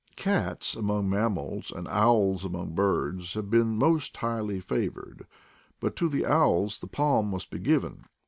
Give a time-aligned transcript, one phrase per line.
[0.15, 5.27] Cats amongst mammals, and owls amongst birds, have been most highly favored;
[5.79, 8.05] but to the owls the palm must be given.